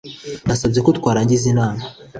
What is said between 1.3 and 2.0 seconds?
inama.